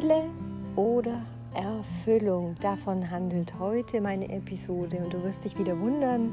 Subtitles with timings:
[0.00, 0.30] Fülle
[0.76, 1.20] oder
[1.54, 2.54] Erfüllung.
[2.62, 6.32] Davon handelt heute meine Episode und du wirst dich wieder wundern,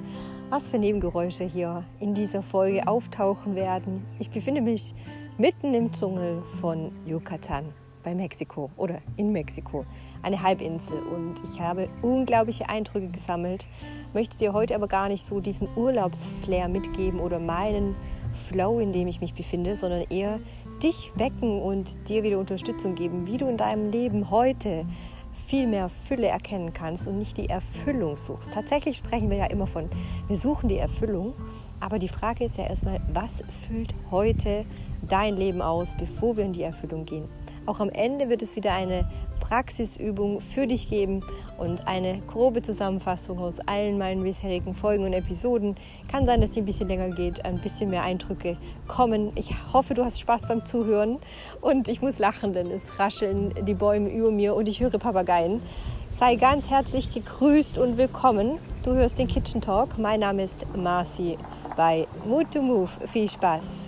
[0.49, 4.05] was für Nebengeräusche hier in dieser Folge auftauchen werden.
[4.19, 4.95] Ich befinde mich
[5.37, 7.65] mitten im Dschungel von Yucatan
[8.03, 9.85] bei Mexiko oder in Mexiko,
[10.21, 13.67] eine Halbinsel und ich habe unglaubliche Eindrücke gesammelt,
[14.13, 17.95] möchte dir heute aber gar nicht so diesen Urlaubsflair mitgeben oder meinen
[18.33, 20.39] Flow, in dem ich mich befinde, sondern eher
[20.83, 24.85] dich wecken und dir wieder Unterstützung geben, wie du in deinem Leben heute
[25.47, 28.51] viel mehr Fülle erkennen kannst und nicht die Erfüllung suchst.
[28.51, 29.89] Tatsächlich sprechen wir ja immer von,
[30.27, 31.33] wir suchen die Erfüllung,
[31.79, 34.65] aber die Frage ist ja erstmal, was füllt heute
[35.07, 37.25] dein Leben aus, bevor wir in die Erfüllung gehen?
[37.67, 39.05] Auch am Ende wird es wieder eine
[39.41, 41.21] Praxisübung für dich geben
[41.57, 45.75] und eine grobe Zusammenfassung aus allen meinen bisherigen Folgen und Episoden.
[46.09, 48.55] Kann sein, dass die ein bisschen länger geht, ein bisschen mehr Eindrücke
[48.87, 49.33] kommen.
[49.35, 51.19] Ich hoffe, du hast Spaß beim Zuhören
[51.59, 55.61] und ich muss lachen, denn es rascheln die Bäume über mir und ich höre Papageien.
[56.11, 58.59] Sei ganz herzlich gegrüßt und willkommen.
[58.83, 59.97] Du hörst den Kitchen Talk.
[59.97, 61.37] Mein Name ist Marci
[61.75, 62.89] bei Mood to Move.
[63.11, 63.86] Viel Spaß!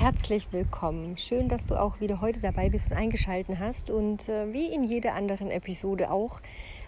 [0.00, 1.18] Herzlich willkommen.
[1.18, 3.90] Schön, dass du auch wieder heute dabei bist und eingeschaltet hast.
[3.90, 6.40] Und äh, wie in jeder anderen Episode auch,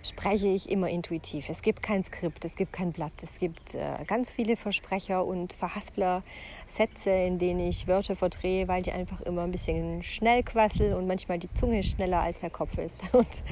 [0.02, 1.50] spreche ich immer intuitiv.
[1.50, 3.12] Es gibt kein Skript, es gibt kein Blatt.
[3.22, 6.22] Es gibt äh, ganz viele Versprecher und Verhaspler,
[6.66, 11.06] Sätze, in denen ich Wörter verdrehe, weil ich einfach immer ein bisschen schnell quassel und
[11.06, 13.02] manchmal die Zunge schneller als der Kopf ist.
[13.14, 13.42] Und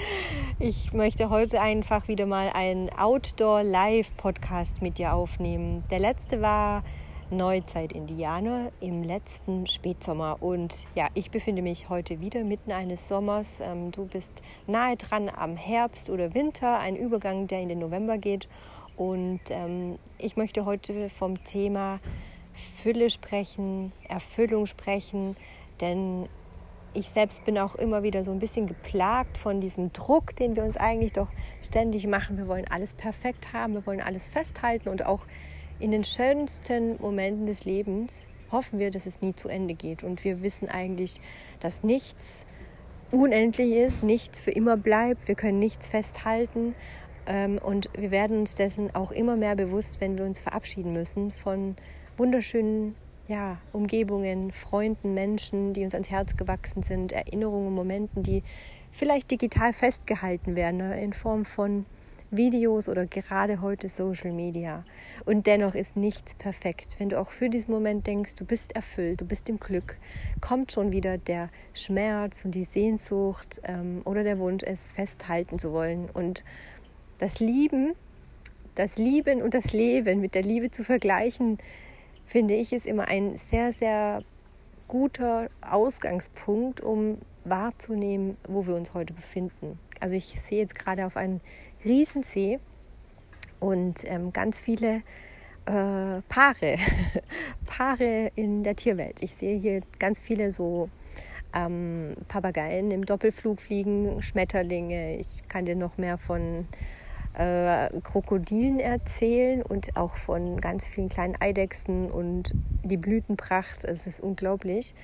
[0.58, 5.84] ich möchte heute einfach wieder mal einen Outdoor-Live-Podcast mit dir aufnehmen.
[5.90, 6.82] Der letzte war
[7.30, 10.38] Neuzeit Indianer im letzten Spätsommer.
[10.40, 13.48] Und ja, ich befinde mich heute wieder mitten eines Sommers.
[13.60, 14.30] Ähm, du bist
[14.66, 18.48] nahe dran am Herbst oder Winter, ein Übergang, der in den November geht.
[18.96, 22.00] Und ähm, ich möchte heute vom Thema
[22.52, 25.36] Fülle sprechen, Erfüllung sprechen,
[25.80, 26.28] denn
[26.92, 30.64] ich selbst bin auch immer wieder so ein bisschen geplagt von diesem Druck, den wir
[30.64, 31.28] uns eigentlich doch
[31.62, 32.36] ständig machen.
[32.36, 35.24] Wir wollen alles perfekt haben, wir wollen alles festhalten und auch
[35.80, 40.02] in den schönsten Momenten des Lebens hoffen wir, dass es nie zu Ende geht.
[40.02, 41.20] Und wir wissen eigentlich,
[41.60, 42.44] dass nichts
[43.10, 45.26] unendlich ist, nichts für immer bleibt.
[45.26, 46.74] Wir können nichts festhalten.
[47.26, 51.30] Ähm, und wir werden uns dessen auch immer mehr bewusst, wenn wir uns verabschieden müssen
[51.30, 51.76] von
[52.16, 52.94] wunderschönen
[53.28, 58.42] ja, Umgebungen, Freunden, Menschen, die uns ans Herz gewachsen sind, Erinnerungen, Momenten, die
[58.90, 61.86] vielleicht digital festgehalten werden ne, in Form von
[62.30, 64.84] Videos oder gerade heute Social Media.
[65.24, 66.96] Und dennoch ist nichts perfekt.
[66.98, 69.96] Wenn du auch für diesen Moment denkst, du bist erfüllt, du bist im Glück,
[70.40, 75.72] kommt schon wieder der Schmerz und die Sehnsucht ähm, oder der Wunsch, es festhalten zu
[75.72, 76.08] wollen.
[76.10, 76.44] Und
[77.18, 77.94] das Lieben,
[78.76, 81.58] das Lieben und das Leben mit der Liebe zu vergleichen,
[82.26, 84.22] finde ich, ist immer ein sehr, sehr
[84.86, 89.78] guter Ausgangspunkt, um wahrzunehmen, wo wir uns heute befinden.
[90.00, 91.40] Also ich sehe jetzt gerade auf einen
[91.84, 92.58] Riesensee
[93.58, 95.02] und ähm, ganz viele
[95.66, 96.76] äh, Paare,
[97.66, 99.22] Paare in der Tierwelt.
[99.22, 100.88] Ich sehe hier ganz viele so
[101.54, 105.16] ähm, Papageien im Doppelflug fliegen, Schmetterlinge.
[105.16, 106.66] Ich kann dir noch mehr von
[107.34, 113.84] äh, Krokodilen erzählen und auch von ganz vielen kleinen Eidechsen und die Blütenpracht.
[113.84, 114.94] Es ist unglaublich.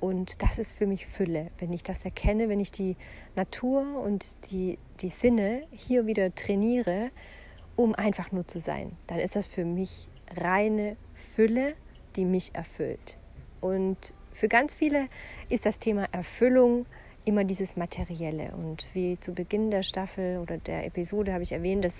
[0.00, 2.96] Und das ist für mich Fülle, wenn ich das erkenne, wenn ich die
[3.34, 7.10] Natur und die, die Sinne hier wieder trainiere,
[7.76, 8.96] um einfach nur zu sein.
[9.06, 11.74] Dann ist das für mich reine Fülle,
[12.16, 13.16] die mich erfüllt.
[13.60, 13.96] Und
[14.32, 15.08] für ganz viele
[15.48, 16.86] ist das Thema Erfüllung
[17.24, 18.52] immer dieses Materielle.
[18.52, 21.94] Und wie zu Beginn der Staffel oder der Episode habe ich erwähnt, dass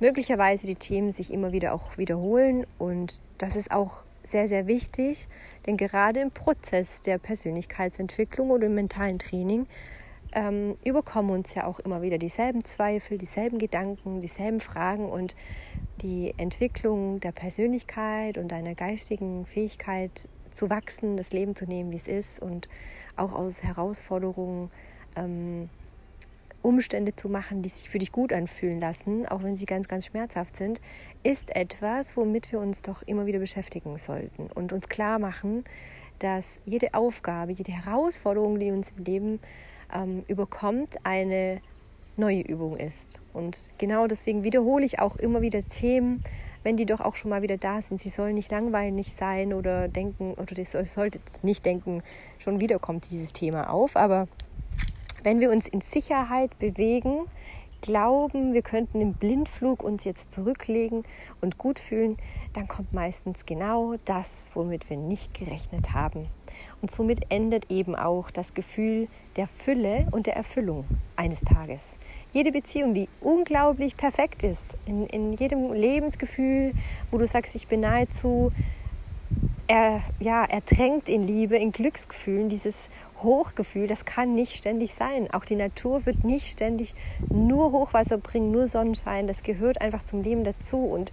[0.00, 2.66] möglicherweise die Themen sich immer wieder auch wiederholen.
[2.78, 5.28] Und das ist auch sehr, sehr wichtig,
[5.66, 9.66] denn gerade im Prozess der Persönlichkeitsentwicklung oder im mentalen Training
[10.32, 15.36] ähm, überkommen uns ja auch immer wieder dieselben Zweifel, dieselben Gedanken, dieselben Fragen und
[16.02, 21.96] die Entwicklung der Persönlichkeit und deiner geistigen Fähigkeit zu wachsen, das Leben zu nehmen, wie
[21.96, 22.68] es ist und
[23.16, 24.70] auch aus Herausforderungen
[25.16, 25.70] ähm,
[26.62, 30.06] Umstände zu machen, die sich für dich gut anfühlen lassen, auch wenn sie ganz, ganz
[30.06, 30.80] schmerzhaft sind,
[31.22, 35.64] ist etwas, womit wir uns doch immer wieder beschäftigen sollten und uns klar machen,
[36.18, 39.40] dass jede Aufgabe, jede Herausforderung, die uns im Leben
[39.94, 41.60] ähm, überkommt, eine
[42.16, 43.20] neue Übung ist.
[43.32, 46.22] Und genau deswegen wiederhole ich auch immer wieder Themen,
[46.64, 48.00] wenn die doch auch schon mal wieder da sind.
[48.00, 52.02] Sie sollen nicht langweilig sein oder denken, oder ihr solltet nicht denken,
[52.38, 54.26] schon wieder kommt dieses Thema auf, aber
[55.22, 57.26] wenn wir uns in Sicherheit bewegen,
[57.80, 61.04] glauben, wir könnten im Blindflug uns jetzt zurücklegen
[61.40, 62.16] und gut fühlen,
[62.52, 66.26] dann kommt meistens genau das, womit wir nicht gerechnet haben.
[66.82, 70.84] Und somit endet eben auch das Gefühl der Fülle und der Erfüllung
[71.16, 71.80] eines Tages.
[72.30, 76.72] Jede Beziehung, die unglaublich perfekt ist, in, in jedem Lebensgefühl,
[77.10, 78.52] wo du sagst, ich bin nahezu
[79.68, 82.88] er, ja, ertränkt in Liebe, in Glücksgefühlen, dieses
[83.22, 85.28] Hochgefühl, das kann nicht ständig sein.
[85.32, 86.94] Auch die Natur wird nicht ständig
[87.28, 89.26] nur Hochwasser bringen, nur Sonnenschein.
[89.26, 90.78] Das gehört einfach zum Leben dazu.
[90.78, 91.12] Und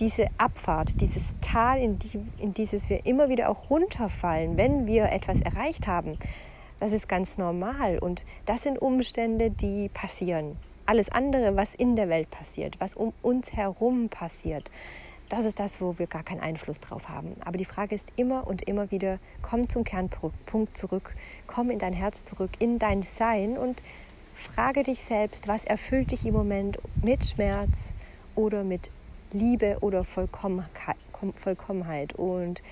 [0.00, 5.12] diese Abfahrt, dieses Tal, in, die, in dieses wir immer wieder auch runterfallen, wenn wir
[5.12, 6.18] etwas erreicht haben,
[6.80, 7.98] das ist ganz normal.
[7.98, 10.56] Und das sind Umstände, die passieren.
[10.86, 14.70] Alles andere, was in der Welt passiert, was um uns herum passiert,
[15.32, 17.36] das ist das, wo wir gar keinen Einfluss drauf haben.
[17.42, 21.14] Aber die Frage ist immer und immer wieder, komm zum Kernpunkt zurück,
[21.46, 23.80] komm in dein Herz zurück, in dein Sein und
[24.36, 27.94] frage dich selbst, was erfüllt dich im Moment mit Schmerz
[28.34, 28.90] oder mit
[29.32, 30.98] Liebe oder Vollkommenheit.
[32.18, 32.62] Und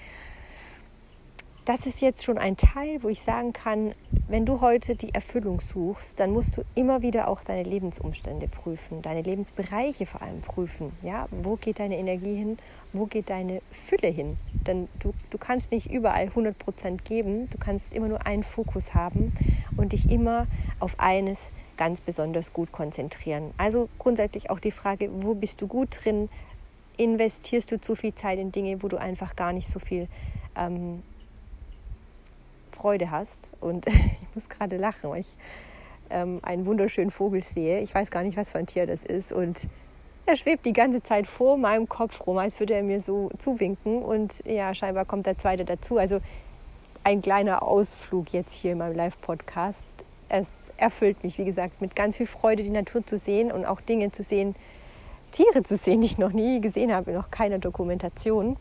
[1.70, 3.94] das ist jetzt schon ein Teil, wo ich sagen kann,
[4.26, 9.02] wenn du heute die Erfüllung suchst, dann musst du immer wieder auch deine Lebensumstände prüfen,
[9.02, 10.90] deine Lebensbereiche vor allem prüfen.
[11.00, 12.58] Ja, wo geht deine Energie hin?
[12.92, 14.36] Wo geht deine Fülle hin?
[14.66, 17.48] Denn du, du kannst nicht überall 100 Prozent geben.
[17.50, 19.32] Du kannst immer nur einen Fokus haben
[19.76, 20.48] und dich immer
[20.80, 23.54] auf eines ganz besonders gut konzentrieren.
[23.58, 26.30] Also grundsätzlich auch die Frage, wo bist du gut drin?
[26.96, 30.08] Investierst du zu viel Zeit in Dinge, wo du einfach gar nicht so viel
[30.56, 31.04] ähm,
[32.80, 33.52] Freude hast.
[33.60, 35.36] Und ich muss gerade lachen, weil ich
[36.10, 37.80] ähm, einen wunderschönen Vogel sehe.
[37.80, 39.32] Ich weiß gar nicht, was für ein Tier das ist.
[39.32, 39.68] Und
[40.26, 44.02] er schwebt die ganze Zeit vor meinem Kopf rum, als würde er mir so zuwinken.
[44.02, 45.98] Und ja, scheinbar kommt der zweite dazu.
[45.98, 46.20] Also
[47.04, 49.82] ein kleiner Ausflug jetzt hier in meinem Live-Podcast.
[50.28, 53.80] Es erfüllt mich, wie gesagt, mit ganz viel Freude, die Natur zu sehen und auch
[53.80, 54.54] Dinge zu sehen,
[55.32, 58.56] Tiere zu sehen, die ich noch nie gesehen habe, noch keine Dokumentation.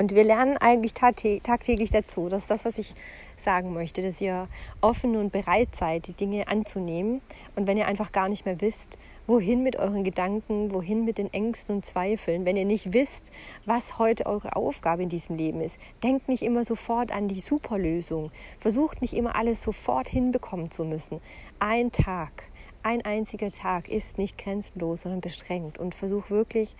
[0.00, 2.30] Und wir lernen eigentlich tagtäglich dazu.
[2.30, 2.94] Das ist das, was ich
[3.36, 4.48] sagen möchte, dass ihr
[4.80, 7.20] offen und bereit seid, die Dinge anzunehmen.
[7.54, 11.30] Und wenn ihr einfach gar nicht mehr wisst, wohin mit euren Gedanken, wohin mit den
[11.34, 13.30] Ängsten und Zweifeln, wenn ihr nicht wisst,
[13.66, 18.30] was heute eure Aufgabe in diesem Leben ist, denkt nicht immer sofort an die Superlösung.
[18.58, 21.20] Versucht nicht immer alles sofort hinbekommen zu müssen.
[21.58, 22.44] Ein Tag,
[22.82, 25.76] ein einziger Tag ist nicht grenzenlos, sondern beschränkt.
[25.76, 26.74] Und versucht wirklich,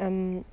[0.00, 0.44] ähm,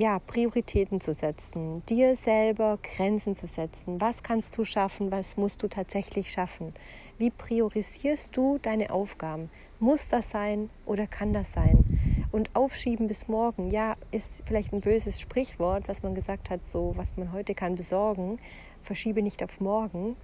[0.00, 4.00] ja, Prioritäten zu setzen, dir selber Grenzen zu setzen.
[4.00, 5.10] Was kannst du schaffen?
[5.10, 6.72] Was musst du tatsächlich schaffen?
[7.18, 9.50] Wie priorisierst du deine Aufgaben?
[9.78, 11.84] Muss das sein oder kann das sein?
[12.32, 16.94] Und aufschieben bis morgen, ja, ist vielleicht ein böses Sprichwort, was man gesagt hat, so
[16.96, 18.38] was man heute kann besorgen,
[18.80, 20.16] verschiebe nicht auf morgen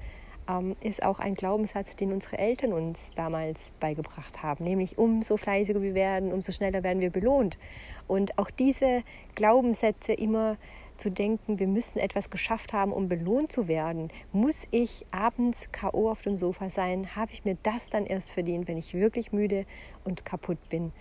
[0.49, 5.83] ähm, ist auch ein Glaubenssatz, den unsere Eltern uns damals beigebracht haben, nämlich umso fleißiger
[5.83, 7.59] wir werden, umso schneller werden wir belohnt.
[8.07, 9.03] Und auch diese
[9.35, 10.57] Glaubenssätze immer
[10.97, 14.11] zu denken, wir müssen etwas geschafft haben, um belohnt zu werden.
[14.33, 17.15] Muss ich abends KO auf dem Sofa sein?
[17.15, 19.67] Habe ich mir das dann erst verdient, wenn ich wirklich müde
[20.05, 20.93] und kaputt bin?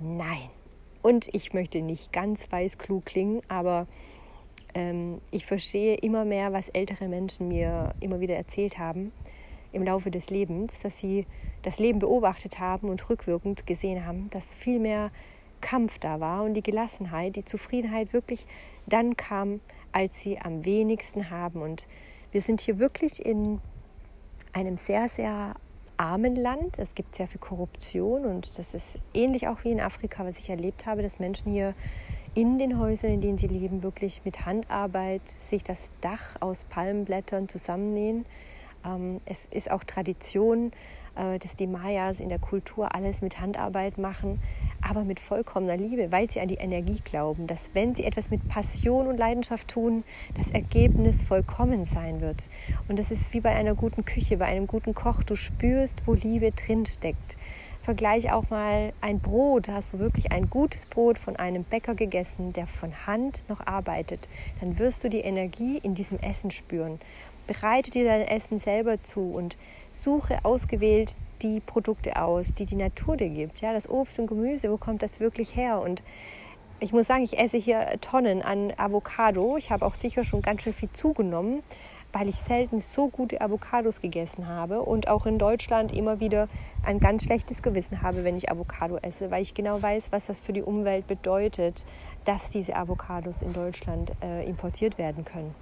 [0.00, 0.50] Nein.
[1.00, 3.86] Und ich möchte nicht ganz weiß klug klingen, aber
[5.30, 9.12] ich verstehe immer mehr, was ältere Menschen mir immer wieder erzählt haben
[9.72, 11.26] im Laufe des Lebens, dass sie
[11.62, 15.10] das Leben beobachtet haben und rückwirkend gesehen haben, dass viel mehr
[15.60, 18.46] Kampf da war und die Gelassenheit, die Zufriedenheit wirklich
[18.86, 19.60] dann kam,
[19.92, 21.62] als sie am wenigsten haben.
[21.62, 21.86] Und
[22.30, 23.60] wir sind hier wirklich in
[24.52, 25.54] einem sehr, sehr
[25.96, 26.78] armen Land.
[26.78, 30.48] Es gibt sehr viel Korruption und das ist ähnlich auch wie in Afrika, was ich
[30.48, 31.74] erlebt habe, dass Menschen hier
[32.38, 37.48] in den Häusern, in denen sie leben, wirklich mit Handarbeit sich das Dach aus Palmenblättern
[37.48, 38.26] zusammennähen.
[38.86, 40.70] Ähm, es ist auch Tradition,
[41.16, 44.40] äh, dass die Mayas in der Kultur alles mit Handarbeit machen,
[44.88, 48.48] aber mit vollkommener Liebe, weil sie an die Energie glauben, dass wenn sie etwas mit
[48.48, 50.04] Passion und Leidenschaft tun,
[50.36, 52.48] das Ergebnis vollkommen sein wird.
[52.86, 55.24] Und das ist wie bei einer guten Küche, bei einem guten Koch.
[55.24, 57.36] Du spürst, wo Liebe drinsteckt.
[57.88, 59.70] Vergleich auch mal ein Brot.
[59.70, 64.28] Hast du wirklich ein gutes Brot von einem Bäcker gegessen, der von Hand noch arbeitet,
[64.60, 67.00] dann wirst du die Energie in diesem Essen spüren.
[67.46, 69.56] Bereite dir dein Essen selber zu und
[69.90, 73.62] suche ausgewählt die Produkte aus, die die Natur dir gibt.
[73.62, 75.80] Ja, das Obst und Gemüse, wo kommt das wirklich her?
[75.80, 76.02] Und
[76.80, 79.56] ich muss sagen, ich esse hier Tonnen an Avocado.
[79.56, 81.62] Ich habe auch sicher schon ganz schön viel zugenommen.
[82.12, 86.48] Weil ich selten so gute Avocados gegessen habe und auch in Deutschland immer wieder
[86.84, 90.40] ein ganz schlechtes Gewissen habe, wenn ich Avocado esse, weil ich genau weiß, was das
[90.40, 91.84] für die Umwelt bedeutet,
[92.24, 95.54] dass diese Avocados in Deutschland äh, importiert werden können.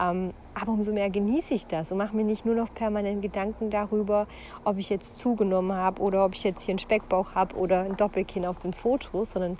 [0.00, 3.70] Ähm, aber umso mehr genieße ich das und mache mir nicht nur noch permanent Gedanken
[3.70, 4.26] darüber,
[4.64, 7.96] ob ich jetzt zugenommen habe oder ob ich jetzt hier einen Speckbauch habe oder ein
[7.96, 9.58] Doppelkinn auf den Fotos, sondern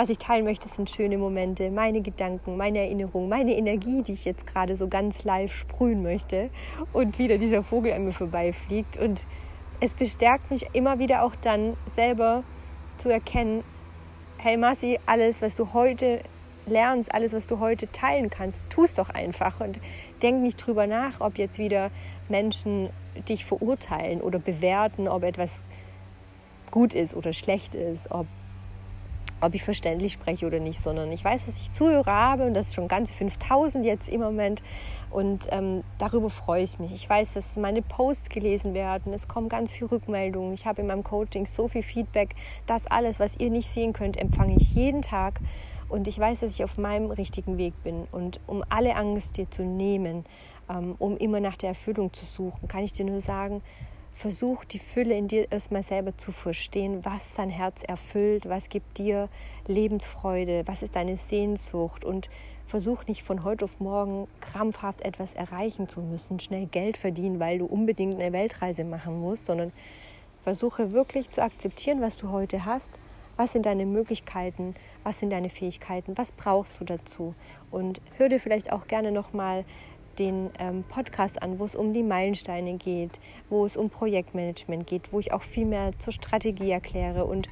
[0.00, 4.24] was ich teilen möchte, sind schöne Momente, meine Gedanken, meine Erinnerungen, meine Energie, die ich
[4.24, 6.48] jetzt gerade so ganz live sprühen möchte
[6.94, 8.96] und wieder dieser Vogel an mir vorbeifliegt.
[8.96, 9.26] Und
[9.78, 12.44] es bestärkt mich immer wieder auch dann selber
[12.96, 13.62] zu erkennen,
[14.38, 16.20] hey Massi, alles, was du heute
[16.64, 19.80] lernst, alles, was du heute teilen kannst, tu es doch einfach und
[20.22, 21.90] denk nicht drüber nach, ob jetzt wieder
[22.30, 22.88] Menschen
[23.28, 25.60] dich verurteilen oder bewerten, ob etwas
[26.70, 28.26] gut ist oder schlecht ist, ob
[29.40, 32.74] ob ich verständlich spreche oder nicht, sondern ich weiß, dass ich Zuhörer habe und das
[32.74, 34.62] schon ganze 5000 jetzt im Moment.
[35.10, 36.92] Und ähm, darüber freue ich mich.
[36.92, 40.86] Ich weiß, dass meine Posts gelesen werden, es kommen ganz viele Rückmeldungen, ich habe in
[40.86, 42.34] meinem Coaching so viel Feedback,
[42.66, 45.40] das alles, was ihr nicht sehen könnt, empfange ich jeden Tag.
[45.88, 48.06] Und ich weiß, dass ich auf meinem richtigen Weg bin.
[48.12, 50.24] Und um alle Angst dir zu nehmen,
[50.68, 53.60] ähm, um immer nach der Erfüllung zu suchen, kann ich dir nur sagen,
[54.20, 58.98] versuch die Fülle in dir erstmal selber zu verstehen, was dein Herz erfüllt, was gibt
[58.98, 59.30] dir
[59.66, 62.28] Lebensfreude, was ist deine Sehnsucht und
[62.66, 67.60] versuch nicht von heute auf morgen krampfhaft etwas erreichen zu müssen, schnell Geld verdienen, weil
[67.60, 69.72] du unbedingt eine Weltreise machen musst, sondern
[70.42, 72.90] versuche wirklich zu akzeptieren, was du heute hast.
[73.38, 74.74] Was sind deine Möglichkeiten?
[75.02, 76.18] Was sind deine Fähigkeiten?
[76.18, 77.34] Was brauchst du dazu?
[77.70, 79.64] Und hör dir vielleicht auch gerne nochmal
[80.18, 85.12] den ähm, Podcast an, wo es um die Meilensteine geht, wo es um Projektmanagement geht,
[85.12, 87.24] wo ich auch viel mehr zur Strategie erkläre.
[87.24, 87.48] Und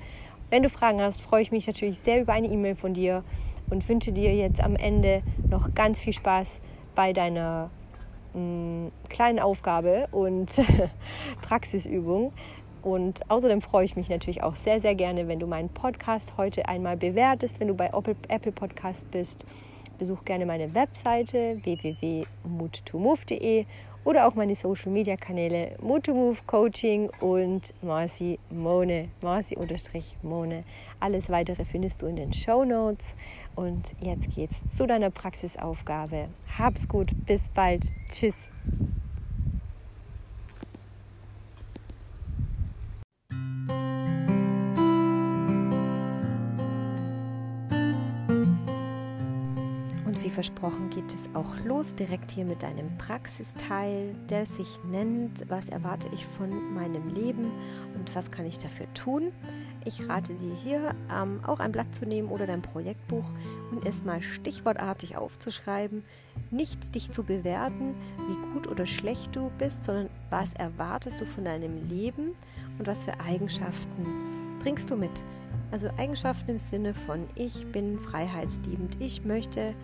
[0.51, 3.23] wenn du Fragen hast, freue ich mich natürlich sehr über eine E-Mail von dir
[3.71, 6.61] und wünsche dir jetzt am Ende noch ganz viel Spaß
[6.95, 7.71] bei deiner
[8.35, 10.51] mh, mm, kleinen Aufgabe und
[11.43, 12.33] Praxisübung.
[12.83, 16.69] Und außerdem freue ich mich natürlich auch sehr, sehr gerne, wenn du meinen Podcast heute
[16.69, 17.91] einmal bewertest, wenn du bei
[18.29, 19.45] Apple Podcast bist
[19.99, 23.67] Besuch gerne meine Webseite www.mood2move.de
[24.05, 30.65] oder auch meine Social Media Kanäle Mood2Move Coaching und Marci Mone, Marci-Mone.
[31.01, 33.15] Alles weitere findest du in den Show Notes.
[33.55, 36.29] Und jetzt geht's zu deiner Praxisaufgabe.
[36.59, 37.85] Hab's gut, bis bald.
[38.11, 38.37] Tschüss.
[50.39, 56.09] Versprochen geht es auch los, direkt hier mit einem Praxisteil, der sich nennt, was erwarte
[56.15, 57.51] ich von meinem Leben
[57.97, 59.33] und was kann ich dafür tun.
[59.85, 63.25] Ich rate dir hier ähm, auch ein Blatt zu nehmen oder dein Projektbuch
[63.73, 66.05] und erstmal stichwortartig aufzuschreiben,
[66.53, 67.97] nicht dich zu bewerten,
[68.29, 72.37] wie gut oder schlecht du bist, sondern was erwartest du von deinem Leben
[72.79, 74.07] und was für Eigenschaften
[74.61, 75.25] bringst du mit.
[75.73, 79.75] Also Eigenschaften im Sinne von ich bin freiheitsliebend, ich möchte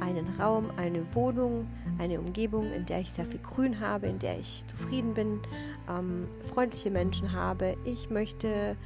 [0.00, 1.66] einen Raum, eine Wohnung,
[1.98, 5.40] eine Umgebung, in der ich sehr viel Grün habe, in der ich zufrieden bin,
[5.88, 7.76] ähm, freundliche Menschen habe.
[7.84, 8.76] Ich möchte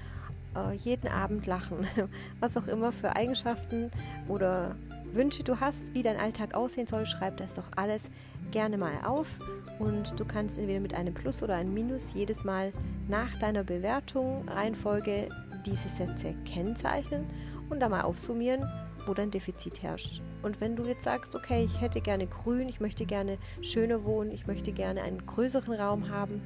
[0.57, 1.87] äh, jeden Abend lachen,
[2.41, 3.91] was auch immer für Eigenschaften
[4.29, 4.77] oder
[5.13, 8.05] Wünsche du hast, wie dein Alltag aussehen soll, schreib das doch alles
[8.51, 9.39] gerne mal auf
[9.79, 12.73] und du kannst entweder mit einem Plus oder einem Minus jedes Mal
[13.09, 15.29] nach deiner Bewertung Reihenfolge
[15.65, 17.27] diese Sätze kennzeichnen
[17.71, 18.69] und da mal aufsummieren,
[19.07, 20.23] wo dein Defizit herrscht.
[20.43, 24.31] Und wenn du jetzt sagst, okay, ich hätte gerne grün, ich möchte gerne schöner wohnen,
[24.31, 26.43] ich möchte gerne einen größeren Raum haben,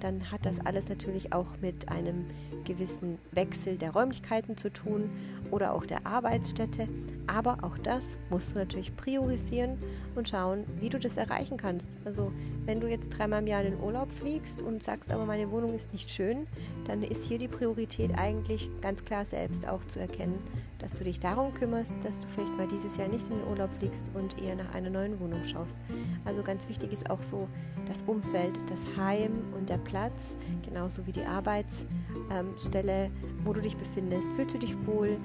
[0.00, 2.26] dann hat das alles natürlich auch mit einem
[2.64, 5.10] gewissen Wechsel der Räumlichkeiten zu tun
[5.50, 6.88] oder auch der Arbeitsstätte.
[7.26, 9.78] Aber auch das musst du natürlich priorisieren
[10.14, 11.96] und schauen, wie du das erreichen kannst.
[12.04, 12.32] Also
[12.66, 15.74] wenn du jetzt dreimal im Jahr in den Urlaub fliegst und sagst, aber meine Wohnung
[15.74, 16.46] ist nicht schön,
[16.86, 20.38] dann ist hier die Priorität eigentlich ganz klar selbst auch zu erkennen,
[20.78, 23.74] dass du dich darum kümmerst, dass du vielleicht mal dieses Jahr nicht in den Urlaub
[23.74, 25.78] fliegst und eher nach einer neuen Wohnung schaust.
[26.24, 27.48] Also ganz wichtig ist auch so
[27.86, 33.10] das Umfeld, das Heim und der Platz, genauso wie die Arbeitsstelle,
[33.44, 34.32] wo du dich befindest.
[34.32, 35.18] Fühlst du dich wohl?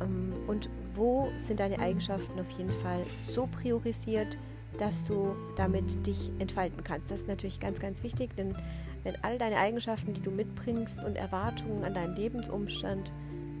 [0.00, 4.36] Ähm, und wo sind deine Eigenschaften auf jeden Fall so priorisiert,
[4.78, 7.10] dass du damit dich entfalten kannst.
[7.10, 8.54] Das ist natürlich ganz, ganz wichtig, denn
[9.04, 13.12] wenn all deine Eigenschaften, die du mitbringst und Erwartungen an deinen Lebensumstand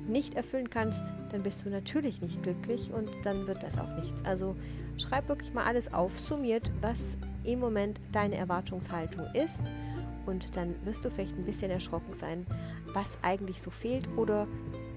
[0.06, 4.24] nicht erfüllen kannst, dann bist du natürlich nicht glücklich und dann wird das auch nichts.
[4.24, 4.56] Also
[4.98, 9.60] schreib wirklich mal alles auf, summiert, was im Moment deine Erwartungshaltung ist
[10.26, 12.46] und dann wirst du vielleicht ein bisschen erschrocken sein,
[12.92, 14.46] was eigentlich so fehlt oder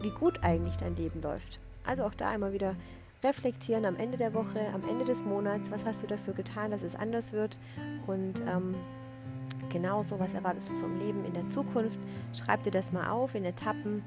[0.01, 1.59] wie gut eigentlich dein Leben läuft.
[1.85, 2.75] Also auch da immer wieder
[3.23, 6.83] reflektieren am Ende der Woche, am Ende des Monats, was hast du dafür getan, dass
[6.83, 7.59] es anders wird
[8.05, 8.75] und ähm,
[9.69, 11.99] genauso, was erwartest du vom Leben in der Zukunft.
[12.33, 14.03] Schreib dir das mal auf in Etappen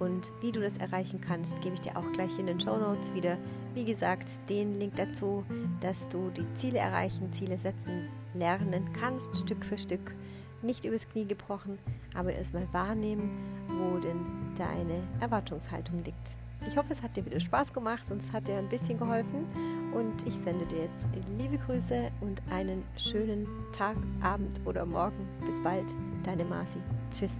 [0.00, 3.14] und wie du das erreichen kannst, gebe ich dir auch gleich in den Show Notes
[3.14, 3.38] wieder.
[3.74, 5.44] Wie gesagt, den Link dazu,
[5.80, 10.14] dass du die Ziele erreichen, Ziele setzen lernen kannst, Stück für Stück.
[10.62, 11.78] Nicht übers Knie gebrochen,
[12.14, 13.30] aber erstmal wahrnehmen,
[13.68, 14.26] wo denn
[14.56, 16.36] deine Erwartungshaltung liegt.
[16.66, 19.46] Ich hoffe, es hat dir wieder Spaß gemacht und es hat dir ein bisschen geholfen.
[19.94, 21.06] Und ich sende dir jetzt
[21.38, 25.26] liebe Grüße und einen schönen Tag, Abend oder Morgen.
[25.46, 26.78] Bis bald, deine Marci.
[27.10, 27.34] Tschüss.